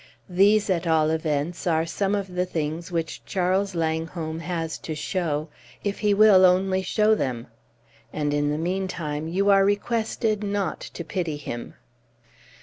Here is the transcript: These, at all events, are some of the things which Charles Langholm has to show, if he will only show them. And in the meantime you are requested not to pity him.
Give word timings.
These, 0.31 0.71
at 0.71 0.87
all 0.87 1.11
events, 1.11 1.67
are 1.67 1.85
some 1.85 2.15
of 2.15 2.33
the 2.33 2.47
things 2.47 2.91
which 2.91 3.23
Charles 3.23 3.75
Langholm 3.75 4.39
has 4.39 4.79
to 4.79 4.95
show, 4.95 5.49
if 5.83 5.99
he 5.99 6.11
will 6.11 6.43
only 6.43 6.81
show 6.81 7.13
them. 7.13 7.45
And 8.11 8.33
in 8.33 8.49
the 8.49 8.57
meantime 8.57 9.27
you 9.27 9.51
are 9.51 9.63
requested 9.63 10.43
not 10.43 10.79
to 10.79 11.03
pity 11.03 11.37
him. 11.37 11.75